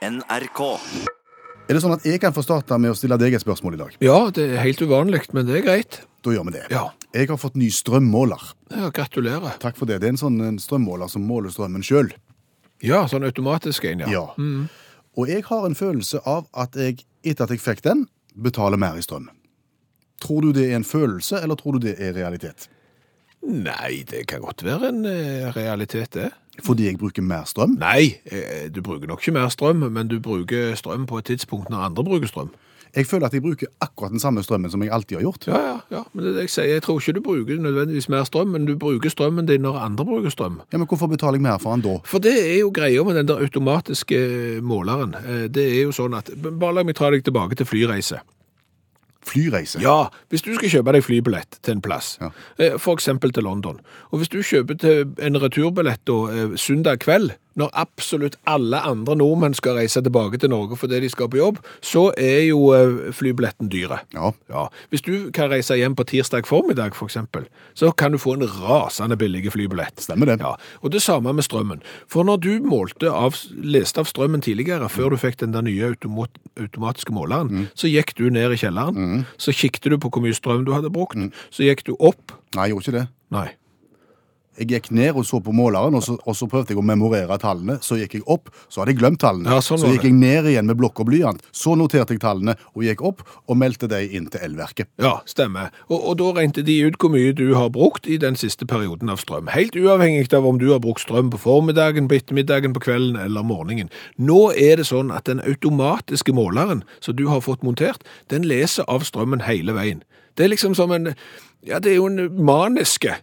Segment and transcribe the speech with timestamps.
[0.00, 0.60] NRK.
[1.68, 3.80] Er det sånn at jeg kan få starte med å stille deg et spørsmål i
[3.82, 3.96] dag?
[4.02, 5.98] Ja, det er helt uvanlig, men det er greit.
[6.24, 6.62] Da gjør vi det.
[6.72, 6.86] Ja.
[7.12, 8.46] Jeg har fått ny strømmåler.
[8.72, 9.58] Ja, gratulerer.
[9.60, 10.00] Takk for det.
[10.00, 12.10] Det er en sånn en strømmåler som måler strømmen sjøl.
[12.80, 14.08] Ja, sånn automatisk en, ja.
[14.08, 14.24] Ja.
[15.20, 18.06] Og jeg har en følelse av at jeg, etter at jeg fikk den,
[18.40, 19.28] betaler mer i strøm.
[20.24, 22.70] Tror du det er en følelse, eller tror du det er realitet?
[23.44, 26.30] Nei, det kan godt være en eh, realitet, det.
[26.62, 27.76] Fordi jeg bruker mer strøm?
[27.80, 31.70] Nei, eh, du bruker nok ikke mer strøm, men du bruker strøm på et tidspunkt
[31.70, 32.50] når andre bruker strøm.
[32.96, 35.44] Jeg føler at jeg bruker akkurat den samme strømmen som jeg alltid har gjort.
[35.46, 36.00] Ja, ja, ja.
[36.12, 36.64] Men det er det jeg sier.
[36.72, 40.04] Jeg tror ikke du bruker nødvendigvis mer strøm, men du bruker strømmen din når andre
[40.08, 40.56] bruker strøm.
[40.72, 41.98] Ja, Men hvorfor betaler jeg mer for den da?
[42.04, 44.18] For det er jo greia med den der automatiske
[44.62, 45.14] måleren.
[45.14, 48.18] Eh, Det er jo sånn at Bare la meg ta deg tilbake til flyreise.
[49.26, 49.80] Flyreise?
[49.82, 52.30] Ja, hvis du skal kjøpe deg flybillett til en plass, Ja.
[52.58, 52.82] f.eks.
[52.82, 57.32] for eksempel til London, og hvis du kjøper til en returbillett da, eh, søndag kveld,
[57.60, 61.60] når absolutt alle andre nordmenn skal reise tilbake til Norge fordi de skal på jobb,
[61.84, 64.00] så er jo eh, flybilletten dyre.
[64.16, 64.32] Ja.
[64.50, 67.46] Ja, hvis du kan reise hjem på tirsdag formiddag for eksempel,
[67.78, 70.00] så kan du få en rasende billig flybillett.
[70.02, 70.40] Stemmer det.
[70.42, 71.84] Ja, og det samme med strømmen.
[72.10, 75.92] For når du målte av, leste av strømmen tidligere, før du fikk den der nye
[75.92, 80.36] automat, automatiske måleren, så gikk du ned i kjelleren, så kikket du på hvor mye
[80.36, 81.18] strøm du hadde brukt,
[81.54, 82.34] så gikk du opp.
[82.56, 83.06] Nei, jeg gjorde ikke det.
[83.30, 83.48] Nei.
[84.60, 87.38] Jeg gikk ned og så på måleren, og så, og så prøvde jeg å memorere
[87.40, 87.78] tallene.
[87.80, 89.48] Så gikk jeg opp, så hadde jeg glemt tallene.
[89.48, 91.40] Ja, sånn så gikk jeg ned igjen med blokk og blyant.
[91.56, 94.90] Så noterte jeg tallene og gikk opp og meldte dem inn til elverket.
[95.00, 95.72] Ja, stemmer.
[95.88, 99.08] Og, og da regnet de ut hvor mye du har brukt i den siste perioden
[99.08, 99.48] av strøm.
[99.54, 103.46] Helt uavhengig av om du har brukt strøm på formiddagen, på ettermiddagen, på kvelden eller
[103.46, 103.88] morgenen.
[104.20, 108.84] Nå er det sånn at den automatiske måleren som du har fått montert, den leser
[108.92, 110.04] av strømmen hele veien.
[110.40, 111.12] Det er liksom som en
[111.66, 113.18] ja, det er jo en maniske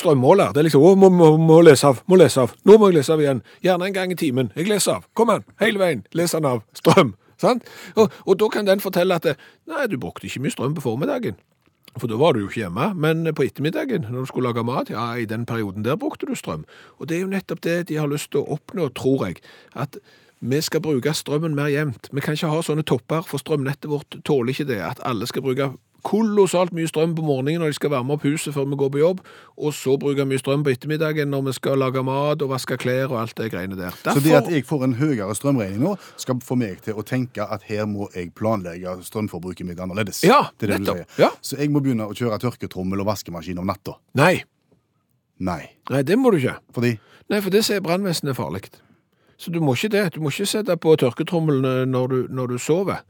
[0.00, 0.54] strømmåler.
[0.56, 2.54] Det er liksom å, må, må, må lese av, må lese av.
[2.64, 3.42] Nå må jeg lese av igjen.
[3.60, 4.48] Gjerne en gang i timen.
[4.56, 5.04] Jeg leser av.
[5.12, 6.00] Kom an, hele veien.
[6.16, 6.62] Les den av.
[6.78, 7.12] Strøm.
[7.42, 7.68] Sant?
[8.00, 9.28] Og, og da kan den fortelle at
[9.68, 11.36] nei, du brukte ikke mye strøm på formiddagen.
[12.00, 14.88] For da var du jo ikke hjemme, men på ettermiddagen, når du skulle lage mat,
[14.88, 16.64] ja, i den perioden der brukte du strøm.
[16.96, 19.42] Og det er jo nettopp det de har lyst til å oppnå, tror jeg,
[19.76, 20.00] at
[20.40, 22.08] vi skal bruke strømmen mer jevnt.
[22.08, 25.44] Vi kan ikke ha sånne topper, for strømnettet vårt tåler ikke det, at alle skal
[25.44, 25.74] bruke
[26.06, 29.00] kolossalt mye strøm på morgenen når de skal varme opp huset før vi går på
[29.02, 29.20] jobb,
[29.56, 33.12] og så bruke mye strøm på ettermiddagen når vi skal lage mat og vaske klær
[33.12, 33.94] og alt det greiene der.
[34.02, 37.46] Så det at jeg får en høyere strømregning nå, skal få meg til å tenke
[37.46, 40.24] at her må jeg planlegge strømforbruket mitt annerledes.
[40.26, 41.18] Ja, det det nettopp.
[41.22, 41.30] Ja.
[41.40, 43.98] Så jeg må begynne å kjøre tørketrommel og vaskemaskin om natta.
[44.18, 44.42] Nei,
[45.42, 45.62] Nei.
[45.90, 46.58] nei, det må du ikke.
[46.74, 46.96] Fordi
[47.30, 48.66] Nei, for det sier brannvesenet er farlig.
[49.42, 50.04] Så du må ikke det.
[50.14, 53.02] Du må ikke sette på tørketrommelen når du, når du sover.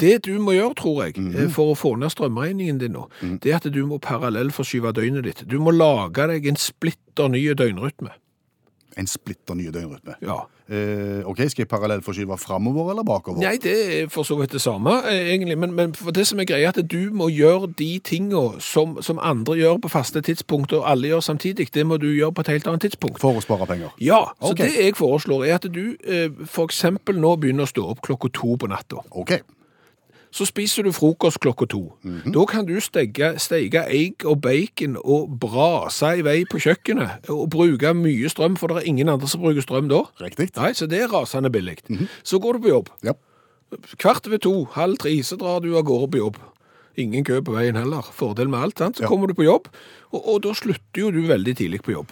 [0.00, 3.04] Det du må gjøre, tror jeg, eh, for å få ned strømregningen din nå,
[3.44, 5.44] det er at du må parallellforskyve døgnet ditt.
[5.46, 8.16] Du må lage deg en splitter ny døgnrytme.
[8.98, 10.14] En splitter ny døgnrytme.
[10.22, 10.44] Ja.
[10.68, 13.40] Eh, OK, skal jeg parallellforskyve framover eller bakover?
[13.42, 15.58] Nei, det er for så vidt det samme, eh, egentlig.
[15.58, 19.20] Men, men det som er greia, er at du må gjøre de tingene som, som
[19.22, 21.68] andre gjør på faste tidspunkt, og alle gjør samtidig.
[21.74, 23.20] Det må du gjøre på et helt annet tidspunkt.
[23.20, 23.92] For å spare penger.
[24.00, 24.70] Ja, så okay.
[24.70, 26.30] det jeg foreslår er at du eh,
[26.64, 29.04] eksempel nå begynner å stå opp klokka to på natta.
[29.10, 29.36] OK.
[30.34, 31.80] Så spiser du frokost klokka to.
[32.34, 37.44] Da kan du steke, steke egg og bacon og brase i vei på kjøkkenet og
[37.54, 40.00] bruke mye strøm, for det er ingen andre som bruker strøm da.
[40.24, 40.48] Riktig.
[40.58, 41.76] Nei, så det er rasende billig.
[42.26, 42.90] Så går du på jobb.
[43.06, 43.14] Ja.
[43.98, 46.42] Kvart over to, halv tre, så drar du av gårde på jobb.
[46.98, 48.02] Ingen kø på veien heller.
[48.14, 48.96] Fordel med alt, sant?
[48.98, 49.08] Så Ja.
[49.10, 49.70] kommer du på jobb,
[50.12, 52.10] og, og da slutter jo du veldig tidlig på jobb.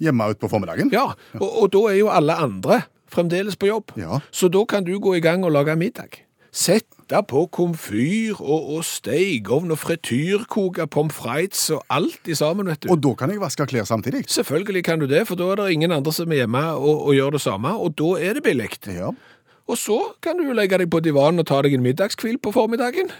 [0.00, 0.90] Hjemme utpå formiddagen?
[0.94, 3.90] Ja, og, og da er jo alle andre fremdeles på jobb.
[3.98, 4.20] Ja.
[4.30, 6.22] Så da kan du gå i gang og lage middag.
[6.50, 12.82] Sette på komfyr og, og stekeovn og frityrkoke pommes frites og alt i sammen, vet
[12.82, 12.90] du.
[12.90, 14.24] Og da kan jeg vaske klær samtidig?
[14.26, 17.14] Selvfølgelig kan du det, for da er det ingen andre som er hjemme og, og
[17.14, 18.70] gjør det samme, og da er det billig.
[18.90, 19.12] Ja.
[19.70, 23.12] Og så kan du legge deg på divanen og ta deg en middagskvil på formiddagen.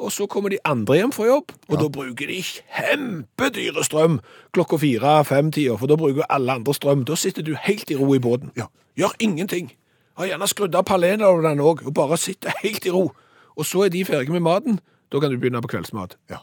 [0.00, 4.16] Og så kommer de andre hjem fra jobb, og da bruker de kjempedyre strøm
[4.56, 7.04] klokka fire-fem-tida, for da bruker alle andre strøm.
[7.04, 8.54] Da sitter du helt i ro i båten.
[8.56, 8.70] Ja.
[8.96, 9.68] Gjør ingenting.
[10.18, 13.10] Har gjerne skrudd av panelovnen òg, og bare sitter helt i ro.
[13.56, 14.80] Og så er de ferdige med maten.
[15.12, 16.16] Da kan du begynne på kveldsmat.
[16.30, 16.38] ja.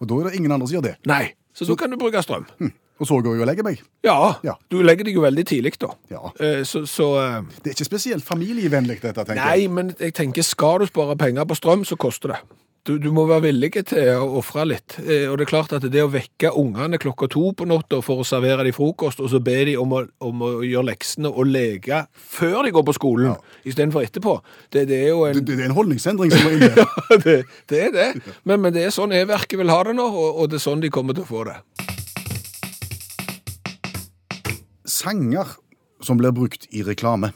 [0.00, 0.94] Og da er det ingen andre som gjør det.
[1.06, 2.46] Nei, så da kan du bruke strøm.
[3.00, 3.82] Og så går jeg og legger meg.
[4.04, 4.54] Ja, Ja.
[4.70, 5.88] du legger deg jo veldig tidlig da.
[6.10, 6.30] Ja.
[6.40, 9.70] Eh, Så, så eh, Det er ikke spesielt familievennlig, dette, tenker Nei, jeg.
[9.70, 12.38] men jeg tenker, skal du spare penger på strøm, så koster det.
[12.88, 14.94] Du, du må være villig til å ofre litt.
[15.04, 18.22] Eh, Og det er klart at det å vekke ungene klokka to på natta for
[18.22, 22.06] å servere dem frokost, og så be de om om å gjøre leksene og leke
[22.16, 23.36] før de går på skolen,
[23.68, 24.38] istedenfor etterpå,
[24.72, 26.72] det, det er jo en Det, det er en holdningsendring som er inne.
[26.80, 27.36] ja, det,
[27.68, 28.08] det er det.
[28.48, 30.80] Men, men det er sånn E-verket vil ha det nå, og, og det er sånn
[30.80, 31.58] de kommer til å få det.
[34.90, 35.52] Sanger
[36.00, 37.34] som blir brukt i reklame.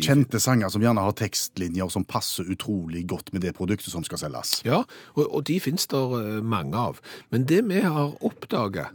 [0.00, 4.22] Kjente sanger som gjerne har tekstlinjer som passer utrolig godt med det produktet som skal
[4.22, 4.54] selges.
[4.64, 4.82] Ja,
[5.14, 7.02] og, og de finnes det eh, mange av.
[7.34, 8.88] Men det vi har oppdaga,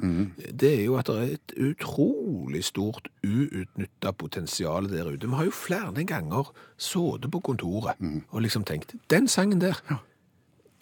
[0.50, 5.28] det er jo at det er et utrolig stort uutnytta potensial der ute.
[5.28, 8.02] Vi har jo flere ganger sittet på kontoret
[8.32, 9.78] og liksom tenkt Den sangen der.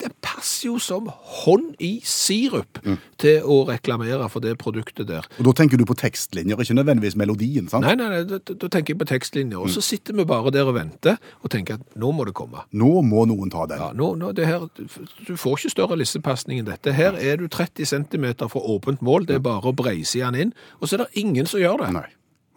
[0.02, 2.82] Den passer jo som hånd i sirup
[3.22, 5.24] til å reklamere for det produktet der.
[5.40, 7.70] Og Da tenker du på tekstlinjer, ikke nødvendigvis melodien.
[7.72, 7.86] sant?
[7.86, 9.56] Nei, nei, nei, da, da tenker jeg på tekstlinjer.
[9.56, 12.66] Og så sitter vi bare der og venter og tenker at nå må det komme.
[12.76, 13.80] Nå må noen ta den.
[13.80, 16.92] Ja, nå, nå, det her, du får ikke større lissepasning enn dette.
[16.92, 20.54] Her er du 30 cm fra åpent mål, det er bare å breise den inn,
[20.80, 21.92] og så er det ingen som gjør det.
[21.96, 22.06] Nei.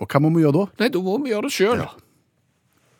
[0.03, 0.67] Og hva må vi gjøre da?
[0.83, 1.87] Nei, da må vi gjøre det sjøl.
[1.87, 1.89] Ja.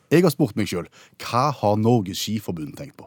[0.10, 0.88] Jeg har spurt meg sjøl
[1.22, 3.06] hva har Norges Skiforbund tenkt på?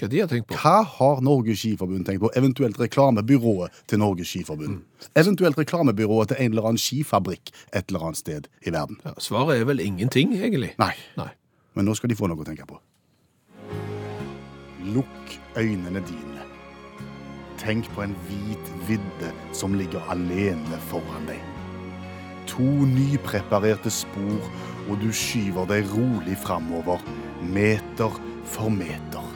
[0.00, 0.56] Hva de har tenkt på?
[0.56, 2.30] Hva har Norges Skiforbund tenkt på?
[2.38, 4.78] Eventuelt reklamebyrået til Norges Skiforbund.
[5.18, 8.96] Eventuelt reklamebyrået til en eller annen skifabrikk et eller annet sted i verden.
[9.04, 10.72] Ja, svaret er vel ingenting, egentlig.
[10.80, 11.28] Nei, Nei.
[11.76, 12.80] men nå skal de få noe å tenke på.
[14.94, 16.46] Lukk øynene dine.
[17.60, 21.42] Tenk på en hvit vidde som ligger alene foran deg.
[22.48, 24.48] To nypreparerte spor,
[24.88, 27.04] og du skyver deg rolig framover,
[27.52, 28.16] meter
[28.48, 29.29] for meter.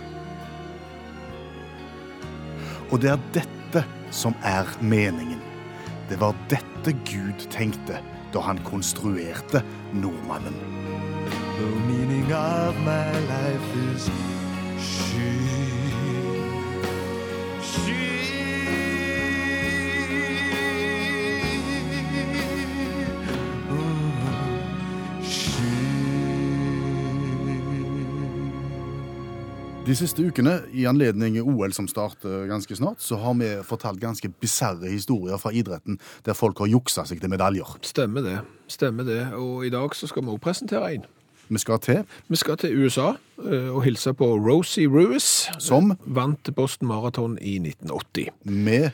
[2.94, 3.80] Og det er dette
[4.14, 5.40] som er meningen.
[6.06, 7.98] Det var dette Gud tenkte
[8.30, 9.64] da han konstruerte
[9.98, 10.54] nordmannen.
[11.58, 14.10] The meaning of my life is
[14.78, 15.34] she.
[17.62, 18.13] She.
[29.84, 34.30] De siste ukene, i anledning OL som starter ganske snart, så har vi fortalt ganske
[34.40, 37.68] bisarre historier fra idretten der folk har juksa seg til medaljer.
[37.84, 38.38] Stemmer det.
[38.72, 39.18] Stemmer det.
[39.36, 41.04] Og i dag så skal vi òg presentere en.
[41.52, 42.00] Vi skal til
[42.32, 43.10] Vi skal til USA
[43.44, 45.92] eh, og hilse på Rosie Ruiz, Som?
[46.06, 48.32] vant Boston Marathon i 1980.
[48.44, 48.88] med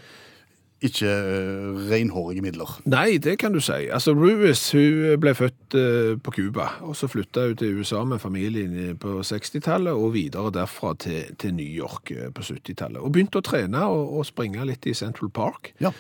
[0.83, 2.81] ikke eh, renhårige midler.
[2.89, 3.89] Nei, det kan du si.
[3.93, 8.19] Altså, Ruiz hun ble født eh, på Cuba, og så flytta hun til USA med
[8.19, 13.01] familien på 60-tallet, og videre derfra til, til New York eh, på 70-tallet.
[13.01, 15.75] Og begynte å trene og, og springe litt i Central Park.
[15.81, 15.93] Ja.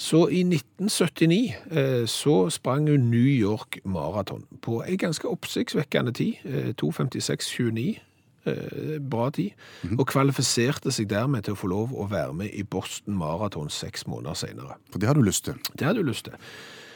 [0.00, 6.34] Så i 1979 eh, så sprang hun New York Marathon på en ganske oppsiktsvekkende tid,
[6.44, 7.98] eh, 2.56,29.
[8.48, 9.52] Eh, bra tid,
[9.98, 14.06] og kvalifiserte seg dermed til å få lov å være med i Boston Marathon seks
[14.08, 14.78] måneder senere.
[14.88, 15.58] For det har du lyst til.
[15.74, 16.38] Det hadde du lyst til.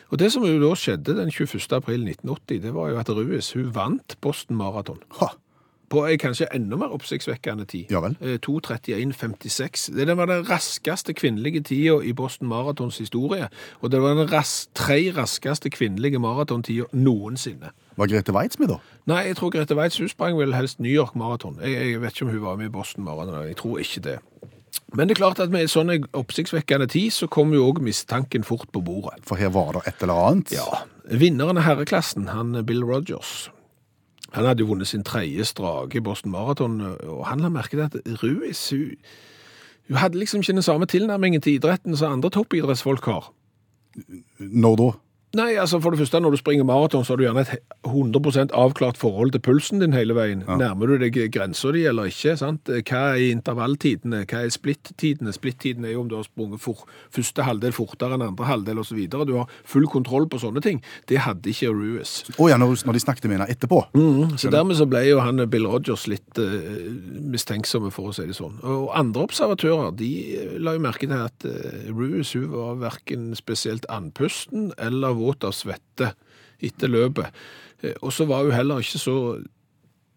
[0.09, 1.67] Og det som jo da skjedde den 21.
[1.77, 5.03] april 1980, det var jo at Ruiz hun vant Boston Marathon.
[5.21, 5.35] Ha,
[5.93, 7.91] På en kanskje enda mer oppsiktsvekkende tid.
[7.93, 8.17] Ja vel.
[8.21, 9.91] Eh, 2.31,56.
[9.97, 13.49] Det det var den raskeste kvinnelige tida i Boston Marathons historie.
[13.81, 17.71] Og det var den ras tre raskeste kvinnelige maratontida noensinne.
[17.97, 18.79] Var Grete Waitz med, da?
[19.07, 21.59] Nei, jeg tror Grete Waitz hun sprang vel helst New York Marathon.
[21.63, 23.47] Jeg, jeg vet ikke om hun var med i Boston Marathon.
[23.47, 24.19] Jeg tror ikke det.
[24.95, 28.71] Men det er klart at med sånn oppsiktsvekkende tid, så kom jo òg mistanken fort
[28.75, 29.23] på bordet.
[29.27, 30.55] For her var det et eller annet.
[30.55, 33.51] Ja, Vinneren av herreklassen, han Bill Rogers,
[34.35, 37.85] han hadde jo vunnet sin tredje strake i Boston Marathon, og han la merke til
[37.87, 38.97] at Ruiz hun,
[39.89, 43.33] hun hadde liksom ikke den samme tilnærmingen til idretten som andre toppidrettsfolk har.
[44.39, 44.91] Når da?
[45.35, 47.57] Nei, altså for det første, når du springer maraton, så har du gjerne et
[47.89, 50.45] 100% avklart forhold til pulsen din hele veien.
[50.47, 52.37] Nærmer du deg grensa di eller ikke?
[52.39, 52.71] sant?
[52.71, 54.23] Hva er intervalltidene?
[54.31, 55.35] Hva er splittidene?
[55.35, 59.01] Splittidene er jo om du har sprunget for, første halvdel fortere enn andre halvdel osv.
[59.11, 60.83] Du har full kontroll på sånne ting.
[61.11, 62.17] Det hadde ikke Ruiz.
[62.39, 63.81] Å ja, når, de snakket med henne etterpå.
[64.41, 66.55] Så dermed så ble jo han Bill Rogers litt uh,
[67.35, 68.61] mistenksomme, for å si det sånn.
[68.63, 73.33] Og andre observatører de eh, la jo merke til at uh, Ruiz hun var verken
[73.39, 76.13] spesielt andpusten eller våt av svette
[76.65, 77.45] etter løpet.
[77.83, 79.19] Eh, og så var hun heller ikke så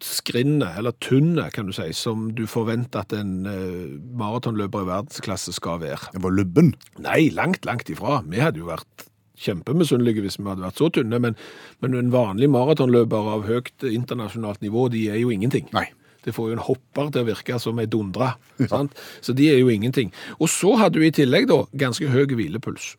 [0.04, 5.56] skrinne, eller tynne, kan du si, som du forventer at en eh, maratonløper i verdensklasse
[5.58, 6.12] skal være.
[6.14, 6.74] Det var lubben.
[7.02, 8.22] Nei, langt, langt ifra.
[8.30, 9.08] Vi hadde jo vært
[9.42, 11.38] kjempemisunnelige hvis vi hadde vært så tynne, men,
[11.82, 15.70] men en vanlig maratonløper av høyt internasjonalt nivå, de er jo ingenting.
[15.76, 15.90] Nei.
[16.26, 18.34] Det får jo en hopper til å virke som ei dundra.
[18.74, 18.98] sant?
[19.24, 20.12] Så de er jo ingenting.
[20.42, 22.96] Og så hadde du i tillegg da ganske høy hvilepuls.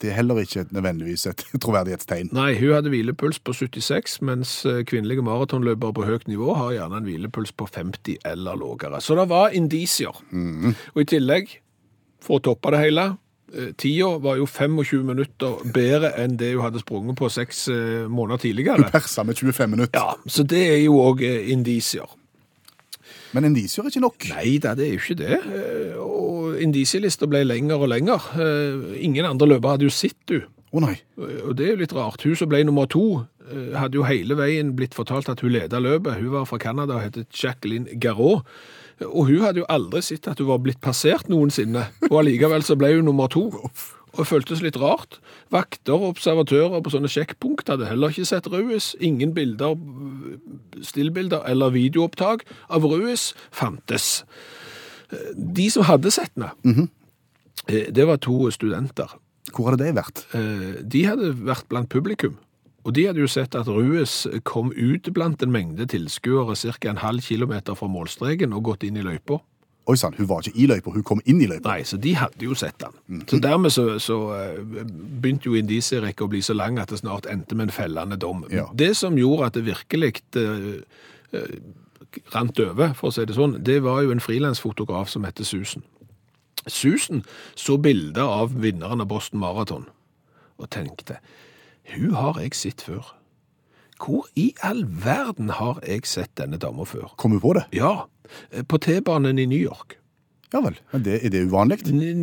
[0.00, 2.30] Det er heller ikke nødvendigvis et troverdighetstegn.
[2.36, 7.00] Nei, hun hadde hvilepuls på 76, mens eh, kvinnelige maratonløpere på høyt nivå har gjerne
[7.00, 9.00] en hvilepuls på 50 eller lavere.
[9.04, 10.20] Så det var indisier.
[10.94, 11.56] Og i tillegg,
[12.22, 13.08] for å toppe det hele,
[13.54, 18.06] eh, tida var jo 25 minutter bedre enn det hun hadde sprunget på seks eh,
[18.06, 18.90] måneder tidligere.
[18.94, 19.98] Persa med 25 minutter.
[19.98, 22.06] Ja, så det er jo òg indisier.
[23.36, 24.28] Men indisier er ikke nok.
[24.32, 25.38] Nei da, det er jo ikke det.
[25.58, 28.28] Eh, Og indisielista ble lenger og lenger.
[28.40, 30.38] Eh, Ingen andre løpere hadde jo sett du.
[30.72, 30.94] Å nei.
[31.18, 32.24] Og det er jo litt rart.
[32.24, 33.04] Hun som ble nummer to
[33.50, 36.18] eh, hadde jo hele veien blitt fortalt at hun leda løpet.
[36.22, 38.42] Hun var fra Canada og het Jacqueline Garraud.
[39.06, 41.84] Og hun hadde jo aldri sett at hun var blitt passert noensinne.
[42.10, 43.44] Og allikevel så ble hun nummer to.
[44.14, 45.18] Og det føltes litt rart.
[45.52, 48.94] Vakter og observatører på sånne sjekkpunkt hadde heller ikke sett Ruiz.
[49.04, 49.76] Ingen bilder,
[50.82, 54.24] stillbilder eller videoopptak av Ruiz fantes.
[55.36, 56.88] De som hadde sett henne,
[57.68, 59.12] eh, det var to studenter.
[59.54, 60.26] Hvor hadde det vært?
[60.34, 62.36] Eh, De hadde vært blant publikum.
[62.84, 66.88] Og de hadde jo sett at Ruiz kom ut blant en mengde tilskuere ca.
[66.88, 69.40] en halv kilometer fra målstreken og gått inn i løypa.
[69.88, 71.72] Oi sann, hun var ikke i løypa, hun kom inn i løypa.
[71.72, 73.22] Nei, så de hadde jo sett han.
[73.30, 77.28] Så dermed så, så eh, begynte jo indisierekka å bli så lang at det snart
[77.32, 78.44] endte med en fellende dom.
[78.52, 78.66] Ja.
[78.76, 80.68] Det som gjorde at det virkelig eh,
[81.32, 81.54] eh,
[82.34, 85.86] rant over, for å si det sånn, det var jo en frilansfotograf som heter Susan.
[86.68, 87.24] Susan
[87.56, 89.88] så bilder av vinneren av Boston Marathon
[90.58, 91.22] og tenkte,
[91.94, 93.14] hun har jeg sett før.
[93.98, 97.10] Hvor i all verden har jeg sett denne dama før?
[97.18, 97.66] Kom hun på det?
[97.76, 98.06] Ja,
[98.68, 99.97] på T-banen i New York.
[100.54, 100.78] Ja vel.
[100.94, 101.76] Men det, er det uvanlig?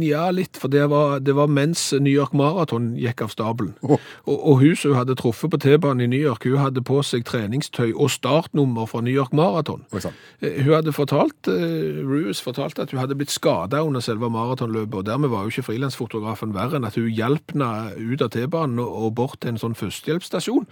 [0.07, 3.75] Ja, litt, for det var, det var mens New York Marathon gikk av stabelen.
[3.85, 4.01] Oh.
[4.25, 7.27] Og, og hun som hadde truffet på T-banen i New York, hun hadde på seg
[7.29, 9.85] treningstøy og startnummer fra New York Marathon.
[9.93, 15.03] Eh, Hun hadde fortalt, uh, Ruiz fortalte at hun hadde blitt skadet under selve maratonløpet,
[15.03, 18.81] og dermed var jo ikke frilansfotografen verre enn at hun hjalp henne ut av T-banen
[18.81, 20.65] og, og bort til en sånn førstehjelpsstasjon.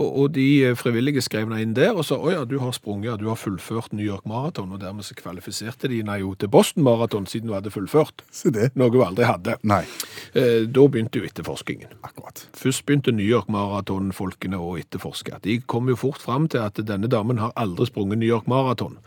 [0.00, 3.20] Og, og de eh, frivillige skrev henne inn der og sa, åja, du har sprunget,
[3.20, 6.80] du har fullført New York Marathon, og dermed så kvalifiserte de henne jo til Boston
[6.80, 6.93] Marathon
[7.26, 8.22] siden hun hadde fullført.
[8.74, 9.56] Noe hun aldri hadde.
[9.62, 9.84] Nei,
[10.34, 11.88] Eh, Da begynte jo etterforskningen.
[12.02, 12.46] akkurat.
[12.52, 15.40] Først begynte New York Marathon-folkene å etterforske.
[15.42, 18.98] De kom jo fort fram til at denne damen har aldri sprunget New York Marathon.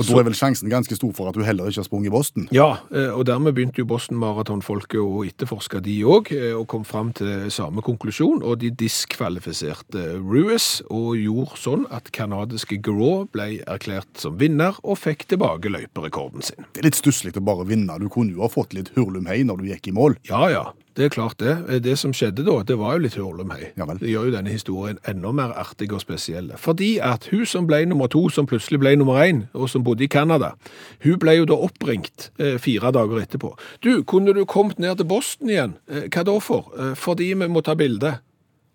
[0.00, 2.14] Og da er vel sjansen ganske stor for at du heller ikke har sprunget i
[2.14, 2.46] Boston?
[2.54, 7.12] Ja, eh, og dermed begynte jo Boston Marathon-folket å etterforske de òg, og kom fram
[7.16, 8.40] til samme konklusjon.
[8.40, 15.00] Og de diskvalifiserte Ruiz, og gjorde sånn at kanadiske Geraud ble erklært som vinner, og
[15.02, 16.64] fikk tilbake løyperekorden sin.
[16.72, 18.00] Det er litt stusslig å bare vinne.
[18.00, 20.16] Du kunne jo ha fått litt hurlumhei når du gikk i mål.
[20.28, 20.64] Ja, ja.
[20.96, 21.52] Det er klart det.
[21.68, 23.70] Eh, Det som skjedde da, det var jo litt hurlumhei.
[23.76, 23.86] Ja.
[23.86, 26.50] Det gjør jo denne historien enda mer artig og spesiell.
[26.56, 30.04] Fordi at hun som ble nummer to, som plutselig ble nummer én, og som bodde
[30.04, 30.52] i Canada,
[31.04, 33.54] hun ble jo da oppringt eh, fire dager etterpå.
[33.80, 35.74] Du, kunne du kommet ned til Boston igjen?
[35.88, 36.68] Eh, hva da for?
[36.78, 38.18] Eh, fordi vi må ta bilde.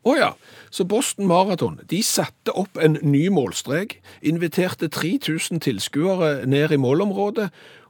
[0.08, 0.30] Å ja,
[0.72, 7.50] så Boston Marathon de satte opp en ny målstrek, inviterte 3000 tilskuere ned i målområdet,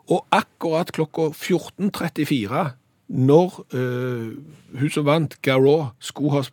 [0.10, 2.63] og akkurat klokka 14.34,
[3.07, 4.31] når uh,
[4.79, 6.43] hun som vant, Garraud, skulle ha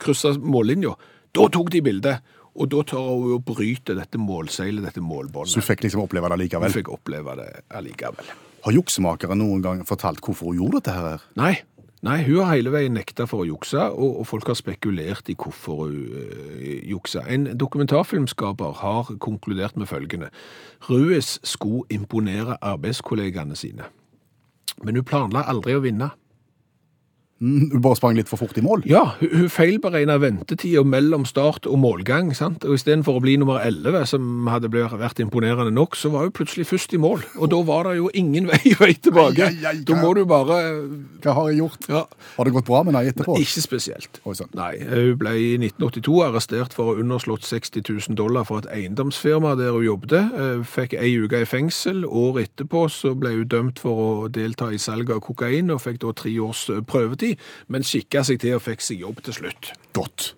[0.00, 0.94] kryssa mållinja,
[1.34, 2.32] da tok de bildet.
[2.54, 5.50] Og da tar hun å bryte dette målseilet, dette målbåndet.
[5.50, 6.70] Så du fikk liksom oppleve det allikevel?
[6.70, 8.28] Hun fikk oppleve det allikevel.
[8.64, 11.24] Har juksemakeren noen gang fortalt hvorfor hun gjorde dette her?
[11.40, 11.56] Nei,
[12.06, 15.34] nei, hun har hele veien nekta for å jukse, og, og folk har spekulert i
[15.34, 17.24] hvorfor hun øh, juksa.
[17.26, 20.30] En dokumentarfilmskaper har konkludert med følgende.
[20.86, 23.90] Ruiz skulle imponere arbeidskollegaene sine,
[24.82, 26.10] men hun planla aldri å vinne.
[27.44, 28.84] Hun bare sprang litt for fort i mål?
[28.88, 32.64] Ja, hun, feilberegna ventetida mellom start og målgang, sant?
[32.64, 36.66] og istedenfor å bli nummer 11, som hadde vært imponerende nok, så var hun plutselig
[36.70, 39.44] først i mål, og da var det jo ingen vei, vei tilbake.
[39.50, 40.56] Ai, ai, ai, Da må du bare
[41.24, 41.88] Hva har jeg gjort?
[41.92, 42.04] ja,
[42.38, 43.36] Har det gått bra med henne etterpå?
[43.42, 44.20] Ikke spesielt.
[44.24, 44.50] Oi sånn.
[44.56, 48.70] Nei, hun ble i 1982 arrestert for å ha underslått 60 000 dollar for et
[48.72, 50.14] eiendomsfirma der hun jobbet.
[50.14, 52.04] Eh, Fikk ei uke i fengsel.
[52.08, 56.00] Året etterpå så ble hun dømt for å delta i salg av kokain, og fikk
[56.04, 57.33] da tre års eh, prøvetid,
[57.68, 59.72] men skikka seg til og fikk seg jobb til slutt.
[59.96, 60.32] Godt.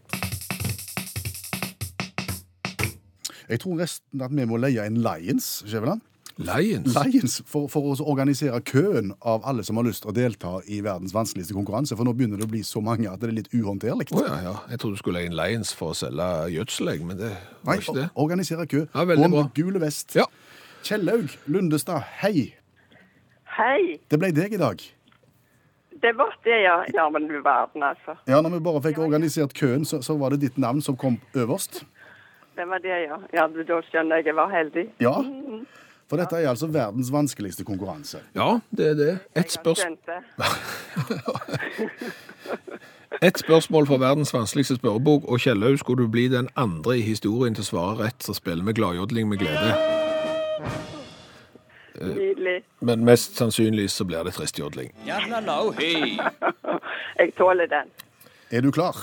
[3.46, 6.02] Jeg tror resten at vi må leie en Lions, Skjæveland.
[6.36, 6.92] Lions?
[6.92, 10.82] Lions, for, for å organisere køen av alle som har lyst til å delta i
[10.84, 11.96] verdens vanskeligste konkurranse.
[11.96, 14.10] For nå begynner det å bli så mange at det er litt uhåndterlig.
[14.12, 14.52] Oh, ja, ja.
[14.68, 17.30] Jeg trodde du skulle leie en Lions for å selge gjødsel, men det
[17.62, 18.08] var Nei, ikke det.
[18.26, 18.82] organisere kø.
[18.90, 19.46] Ja, veldig med bra.
[19.56, 20.18] Gule vest.
[20.18, 20.26] Ja.
[20.86, 22.50] Kjellaug Lundestad, hei.
[23.56, 23.96] Hei.
[24.10, 24.82] Det ble deg i dag.
[26.02, 26.76] Det var det, ja.
[26.94, 28.16] Ja, men du verden, altså.
[28.28, 31.18] Ja, når vi bare fikk organisert køen, så, så var det ditt navn som kom
[31.34, 31.84] øverst.
[32.56, 33.18] Det var det, ja.
[33.32, 34.86] Ja, Da skjønner jeg jeg var heldig.
[35.00, 35.14] Ja.
[36.08, 38.20] For dette er altså verdens vanskeligste konkurranse.
[38.34, 39.12] Ja, det er det.
[39.34, 40.20] Et, Jeg spørs skjønte.
[43.28, 47.54] et spørsmål fra verdens vanskeligste spørrebok, og Kjellaug, skulle du bli den andre i historien
[47.54, 49.74] til å svare rett, så spiller vi gladjodling med glede.
[52.00, 52.56] Nydelig.
[52.80, 54.92] Men mest sannsynlig så blir det tristjodling.
[57.20, 57.92] Jeg tåler den.
[58.50, 58.96] Er du klar?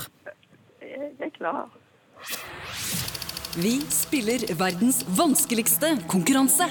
[0.81, 1.65] Jeg er klar.
[3.53, 6.65] Vi spiller verdens vanskeligste konkurranse.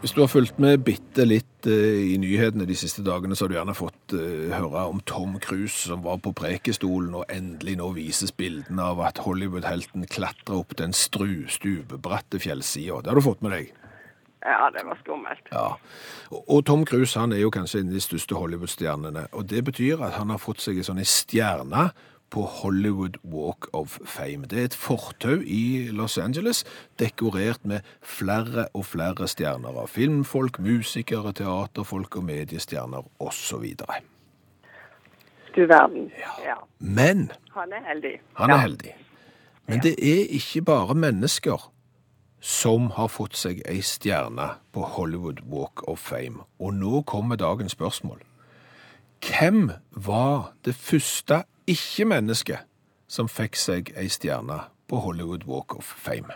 [0.00, 3.50] Hvis du har fulgt med bitte litt eh, i nyhetene de siste dagene, så har
[3.52, 7.90] du gjerne fått eh, høre om Tom Cruise som var på prekestolen og endelig nå
[7.98, 13.02] vises bildene av at Hollywood-helten klatrer opp den stru, stupebratte fjellsida.
[13.04, 13.74] Det har du fått med deg?
[14.46, 15.48] Ja, det var skummelt.
[15.52, 15.74] Ja.
[16.48, 19.26] Og, Tom Cruise han er jo kanskje en av de største Hollywood-stjernene.
[19.32, 21.90] Og det betyr at han har fått seg en sånn stjerne
[22.30, 24.46] på Hollywood Walk of Fame.
[24.46, 26.64] Det er et fortau i Los Angeles
[26.98, 33.66] dekorert med flere og flere stjerner av filmfolk, musikere, teaterfolk og mediestjerner osv.
[35.56, 36.10] Du verden.
[36.46, 36.54] Ja.
[36.78, 38.20] Men Han er heldig.
[38.34, 38.60] han er Ja.
[38.60, 38.94] heldig.
[39.66, 41.70] Men det er ikke bare mennesker
[42.40, 46.44] som har fått seg ei stjerne på Hollywood Walk of Fame.
[46.58, 48.20] Og nå kommer dagens spørsmål.
[49.20, 52.64] Hvem var det første ikke-mennesket
[53.08, 56.32] som fikk seg ei stjerne på Hollywood Walk of Fame?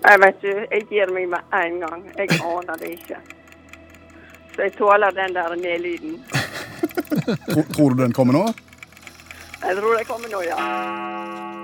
[0.00, 2.04] Jeg vet du, jeg gir meg med en gang.
[2.18, 3.20] Jeg aner det ikke.
[4.54, 6.20] Så jeg tåler den der nedlyden.
[7.52, 8.44] tror, tror du den kommer nå?
[9.62, 11.59] Jeg tror det kommer nå, ja.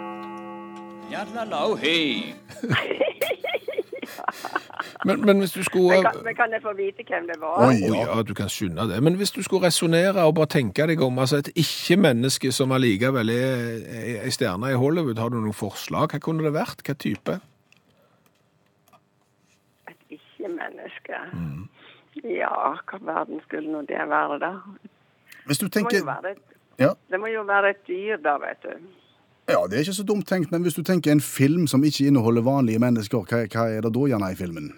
[1.16, 2.34] Yadlalau, hei.
[5.04, 7.60] Men, men hvis du skulle Men kan, men kan jeg få vite hvem det var?
[7.62, 8.00] Å ja.
[8.08, 8.98] ja, du kan skynde det.
[9.04, 13.32] Men hvis du skulle resonnere og bare tenke deg om altså et ikke-menneske som allikevel
[13.32, 16.12] er ei stjerne i Hollywood, har du noen forslag?
[16.12, 16.82] Hva kunne det vært?
[16.84, 17.38] Hva type?
[19.92, 21.22] Et ikke-menneske.
[21.32, 21.64] Mm.
[22.26, 22.52] Ja,
[22.90, 24.52] hva verden skulle nå det være, da?
[25.46, 28.36] Hvis du Det må, jo være et, ja, det må jo være et dyr, da,
[28.42, 28.88] vet du.
[29.48, 32.06] Ja, det er ikke så dumt tenkt, men hvis du tenker en film som ikke
[32.10, 34.72] inneholder vanlige mennesker, hva, hva er det da gjerne i filmen?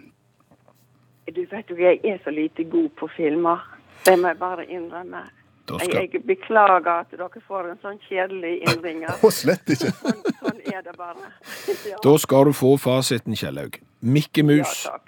[1.29, 3.65] Du vet jo, jeg er så lite god på filmer.
[4.07, 5.25] Det må jeg bare innrømme.
[5.69, 5.81] Skal...
[5.93, 9.13] Jeg, jeg beklager at dere får en sånn kjedelig innringer.
[9.21, 9.93] Og slett ikke.
[9.93, 11.33] Sånn, sånn er det bare.
[11.89, 13.77] Ja, da skal du få fasiten, Kjellaug.
[14.01, 15.08] Mikke ja takk.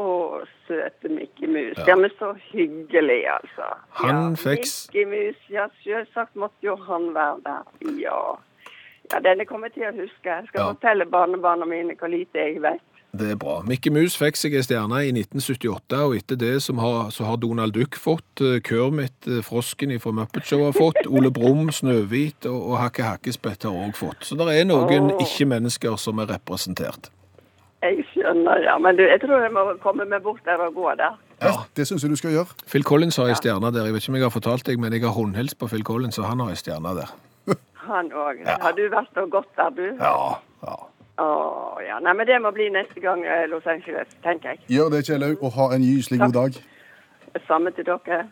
[0.00, 0.06] Å,
[0.66, 1.76] søte Mikke Mus.
[1.86, 1.96] Ja.
[1.96, 3.66] men så hyggelig, altså.
[4.00, 7.92] Han ja, fikk Mikke Mus, ja, selvsagt måtte jo han være der.
[8.00, 8.22] Ja.
[9.12, 10.30] Ja, denne kommer jeg til å huske.
[10.30, 10.72] Jeg skal Ja.
[10.72, 12.80] fortelle barnebarna mine hvor lite jeg vet.
[13.12, 13.60] Det er bra.
[13.60, 17.36] Mikke Mus fikk seg ei stjerne i 1978, og etter det som har, så har
[17.36, 22.46] Donald Duck fått, eh, Kermit, eh, Frosken fra Muppet Show har fått, Ole Brumm, Snøhvit
[22.46, 24.24] og, og Hakke Hakkespett har òg fått.
[24.24, 25.18] Så det er noen oh.
[25.20, 27.10] ikke-mennesker som er representert.
[27.82, 28.76] Jeg skjønner, ja.
[28.78, 31.18] Men du, jeg tror jeg må komme meg bort der og gå der.
[31.42, 32.54] Ja, det syns jeg du skal gjøre.
[32.70, 33.88] Phil Collins har ei stjerne der.
[33.88, 36.18] Jeg vet ikke om jeg har fortalt deg, men jeg har håndhilst på Phil Collins,
[36.22, 37.10] og han har ei stjerne der.
[37.88, 38.44] Han òg.
[38.46, 39.86] Har du vært og gått der, du?
[39.98, 40.14] Ja,
[40.62, 40.76] ja.
[41.22, 41.26] Å,
[41.82, 41.98] ja.
[42.00, 44.62] Nei, men det må bli neste gang eh, Los Angeles, tenker jeg.
[44.70, 46.62] Gjør det, Kjellaug, og ha en gyselig god dag.
[47.48, 48.22] Samme til dere.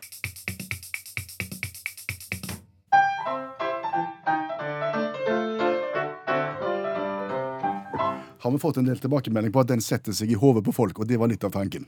[8.50, 10.98] Har vi fått en del tilbakemelding på at den setter seg i hodet på folk,
[10.98, 11.84] og det var litt av tanken.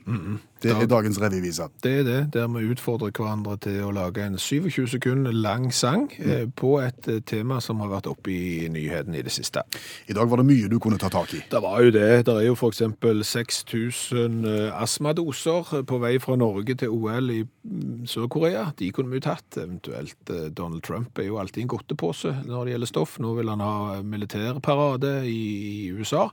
[0.62, 1.66] Det er dagens revyvise.
[1.82, 6.04] Det er det, der vi utfordrer hverandre til å lage en 27 sekunder lang sang
[6.22, 9.64] eh, på et eh, tema som har vært oppe i nyhetene i det siste.
[10.06, 11.42] I dag var det mye du kunne ta tak i.
[11.50, 12.06] Det var jo det.
[12.28, 18.06] Det er jo eksempel 6000 eh, astmadoser på vei fra Norge til OL i mm,
[18.06, 18.68] Sør-Korea.
[18.78, 19.58] De kunne vi jo tatt.
[19.58, 23.18] Eventuelt Donald Trump er jo alltid en godtepose når det gjelder stoff.
[23.18, 26.28] Nå vil han ha militærparade i USA.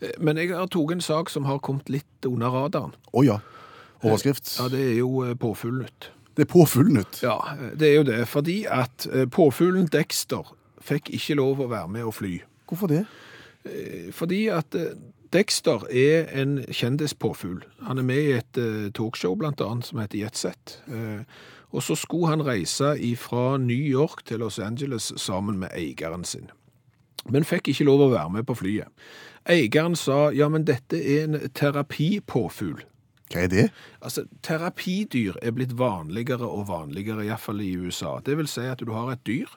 [0.00, 2.94] Eh, Men jeg har tatt en sak som har kommet litt under radaren.
[3.12, 3.40] Å ja.
[4.04, 4.56] Overskrift.
[4.58, 6.10] Ja, det er jo eh, påfuglnytt.
[6.34, 7.22] Det er påfuglnytt.
[7.22, 7.38] Ja,
[7.78, 8.22] det er jo det.
[8.28, 12.38] Fordi at eh, påfuglen Dexter fikk ikke lov å være med å fly.
[12.68, 13.04] Hvorfor det?
[14.12, 14.92] Fordi at eh,
[15.32, 17.62] Dexter er en kjendispåfugl.
[17.88, 20.76] Han er med i et eh, talkshow blant annet som heter Jetset.
[20.86, 21.24] Eh,
[21.74, 26.50] og så skulle han reise fra New York til Los Angeles sammen med eieren sin.
[27.30, 28.90] Men fikk ikke lov å være med på flyet.
[29.50, 32.82] Eieren sa ja, men dette er en terapipåfugl.
[33.32, 33.64] Hva er det?
[34.04, 38.18] Altså, terapidyr er blitt vanligere og vanligere, iallfall i USA.
[38.24, 39.50] Det vil si at du har et dyr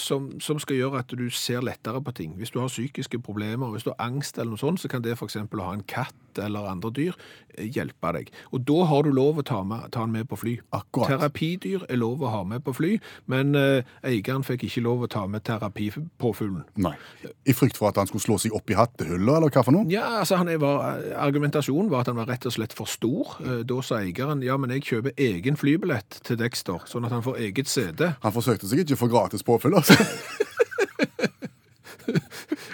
[0.00, 2.32] som, som skal gjøre at du ser lettere på ting.
[2.38, 5.12] Hvis du har psykiske problemer, hvis du har angst eller noe sånt, så kan det
[5.18, 5.36] f.eks.
[5.36, 7.16] å ha en katt eller andre dyr
[7.58, 8.28] eh, hjelpe deg.
[8.54, 10.56] Og da har du lov å ta, med, ta den med på fly.
[10.76, 11.10] Akkurat.
[11.10, 12.92] Terapidyr er lov å ha med på fly,
[13.30, 16.62] men eh, eieren fikk ikke lov å ta med terapipåfuglen.
[16.82, 16.94] Nei.
[17.50, 19.88] I frykt for at han skulle slå seg opp i hattehullet, eller hva for noe?
[19.90, 23.36] Ja, altså han var, Argumentasjonen var at han var rett og slett for stor.
[23.44, 27.26] Eh, Da sa eieren ja, men jeg kjøper egen flybillett til Dexter, sånn at han
[27.26, 28.14] får eget sete.
[28.24, 29.98] Han forsøkte seg ikke for gratis påfyll, altså.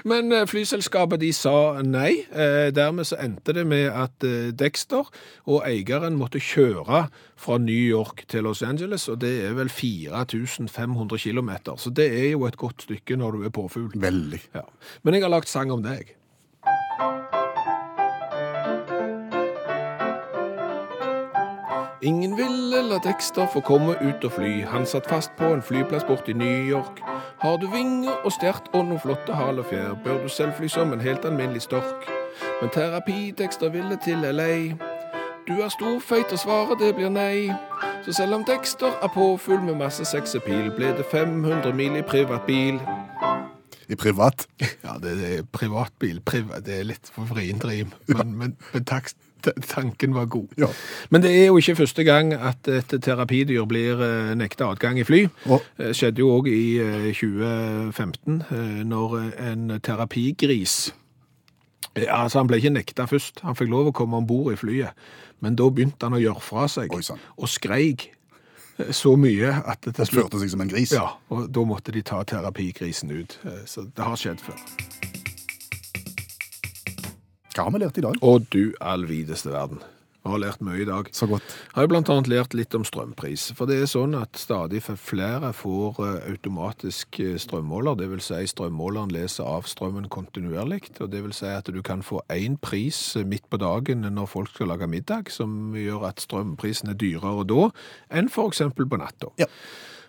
[0.07, 2.13] Men eh, flyselskapet de sa nei.
[2.31, 5.09] Eh, Dermed så endte det med at eh, Dexter
[5.51, 11.19] og eieren måtte kjøre fra New York til Los Angeles, og det er vel 4500
[11.19, 11.51] km.
[11.77, 13.91] Så det er jo et godt stykke når du er påfugl.
[13.99, 14.43] Veldig.
[14.55, 14.67] Ja.
[15.03, 16.15] Men jeg har lagt sang om deg.
[22.03, 24.65] Ingen ville la Dexter få komme ut og fly.
[24.65, 27.01] Han satt fast på en flyplass borte i New York.
[27.39, 31.01] Har du vinger og stjert og noen flotte halefjær, bør du selv fly som en
[31.01, 32.05] helt alminnelig stork.
[32.61, 34.77] Men terapi Dexter ville til LA.
[35.49, 35.97] Du er stor,
[36.33, 37.49] og svaret det blir nei.
[38.05, 42.81] Så selv om Dexter er påfull med masse sexappeal, ble det 500 mil i privatbil.
[43.89, 44.47] I privat.
[44.83, 46.21] Ja, det, er privatbil.
[46.27, 49.13] Priva, det er litt for vrient rim, men, men, men takk,
[49.67, 50.49] tanken var god.
[50.59, 50.67] Ja.
[51.11, 55.05] Men det er jo ikke første gang at et terapidyr blir eh, nekta adgang i
[55.07, 55.27] fly.
[55.47, 55.63] Oh.
[55.79, 59.19] Det skjedde jo òg i eh, 2015, eh, når
[59.51, 60.95] en terapigris
[61.95, 63.41] eh, Altså, han ble ikke nekta først.
[63.47, 64.99] Han fikk lov å komme om bord i flyet.
[65.45, 67.03] Men da begynte han å gjøre fra seg, Oi,
[67.37, 68.15] og skreik eh,
[68.93, 70.93] så mye at det slutt førte seg som en gris.
[70.93, 73.39] Ja, og da måtte de ta terapigrisen ut.
[73.45, 74.59] Eh, Så det har skjedd før.
[77.57, 78.19] Hva har vi lært i dag?
[78.23, 79.81] Og du all videste verden.
[80.27, 81.09] Vi har lært mye i dag.
[81.15, 81.45] Så godt.
[81.47, 83.53] Jeg har jo blant annet lært litt om strømpris.
[83.55, 87.99] For det er sånn at stadig flere får eh, automatisk eh, strømmåler.
[88.01, 90.83] Det vil si strømmåleren leser av strømmen kontinuerlig.
[90.99, 94.33] Og det vil si at du kan få én pris eh, midt på dagen når
[94.35, 97.69] folk skal lage middag, som gjør at strømprisen er dyrere da
[98.11, 98.65] enn f.eks.
[98.75, 99.31] på natta.
[99.39, 99.47] Ja.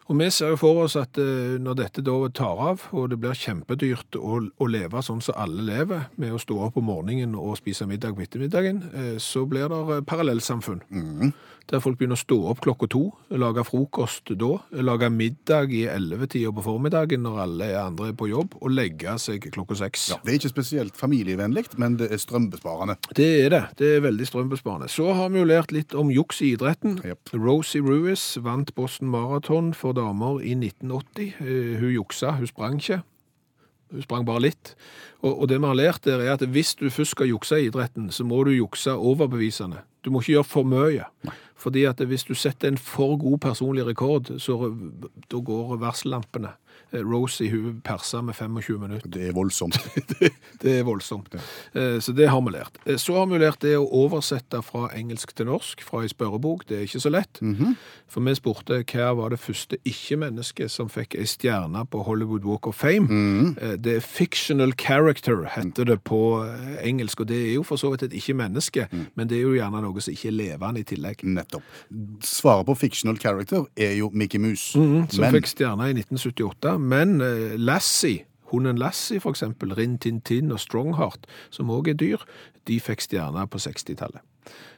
[0.07, 3.17] Og vi ser jo for oss at eh, når dette da tar av, og det
[3.19, 7.35] blir kjempedyrt å, å leve sånn som alle lever, med å stå opp om morgenen
[7.35, 10.85] og spise middag på ettermiddagen, eh, så blir det parallellsamfunn.
[10.87, 11.33] Mm.
[11.67, 13.01] Der folk begynner å stå opp klokka to,
[13.35, 14.53] lage frokost da,
[14.87, 19.49] lage middag i ellevetida på formiddagen når alle andre er på jobb, og legge seg
[19.51, 20.05] klokka seks.
[20.23, 22.95] Det er ikke spesielt familievennlig, men det er strømbesparende.
[23.11, 23.61] Det er det.
[23.81, 24.87] Det er veldig strømbesparende.
[24.91, 27.01] Så har vi jo lært litt om juks i idretten.
[27.03, 27.35] Yep.
[27.35, 31.33] Rosie Ruiz vant Boston Marathon for damer i 1980.
[31.41, 33.01] Eh, Hun juksa, hun sprang ikke.
[33.91, 34.73] Hun sprang bare litt.
[35.23, 37.67] Og, og det vi har lært der er at hvis du først skal jukse i
[37.69, 39.81] idretten, så må du jukse overbevisende.
[40.03, 41.05] Du må ikke gjøre for mye.
[41.57, 44.59] Fordi at hvis du setter en for god personlig rekord, så
[45.31, 46.51] da går varsellampene.
[46.93, 46.99] Eh,
[47.43, 49.09] i huet persa med 25 minutter.
[49.09, 49.75] Det er voldsomt.
[50.61, 51.33] Det er voldsomt.
[51.33, 51.99] Ja.
[51.99, 52.77] Så det har vi lært.
[52.85, 56.63] Eh, Så har vi lært det å oversette fra engelsk til norsk fra ei spørrebok.
[56.67, 57.41] Det er ikke så lett.
[58.07, 62.67] For vi spurte hva var det første ikke-mennesket som fikk ei stjerne på Hollywood Walk
[62.67, 63.53] of Fame.
[63.61, 67.19] Eh, Det er fictional character, heter det på eh, engelsk.
[67.21, 70.01] Og det er jo for så vidt et ikke-menneske, men det er jo gjerne noe
[70.01, 71.23] som ikke er levende i tillegg.
[71.23, 71.63] Nettopp.
[72.23, 74.71] Svaret på fictional character er jo Mickey Mouse.
[74.73, 76.76] Som Men fikk stjerne i 1978.
[76.77, 81.99] Men eh, Lassie, hunden Lassie for eksempel, Rin Tin Tin og Strongheart, som også er
[81.99, 82.25] dyr,
[82.67, 84.23] de fikk stjerne på 60-tallet.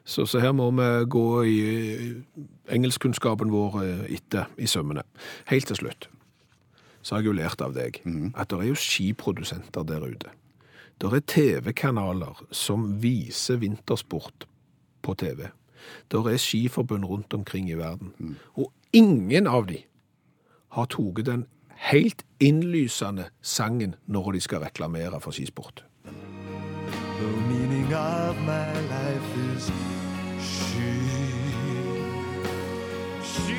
[0.05, 5.05] Så, så her må vi gå i eh, engelskkunnskapen vår eh, etter i sømmene.
[5.51, 6.09] Helt til slutt
[7.01, 8.01] så har jeg jo lært av deg
[8.35, 10.33] at det er jo skiprodusenter der ute.
[10.99, 14.43] Det er TV-kanaler som viser vintersport
[15.01, 15.47] på TV.
[16.11, 18.35] Det er skiforbund rundt omkring i verden.
[18.59, 19.79] Og ingen av de
[20.75, 21.45] har tatt den
[21.79, 25.83] helt innlysende sangen når de skal reklamere for skisport.
[26.05, 29.71] The meaning of my life is
[30.39, 30.93] she.
[33.23, 33.57] She.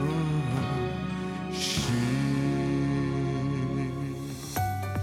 [0.00, 2.02] Mm, she.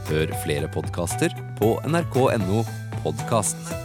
[0.10, 2.64] Hør flere podkaster på nrk.no
[3.04, 3.85] podkast.